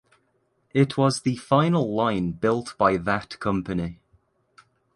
It 0.73 0.97
was 0.97 1.21
the 1.21 1.35
final 1.35 1.93
line 1.93 2.31
built 2.31 2.75
by 2.79 2.97
that 2.97 3.39
company. 3.39 3.99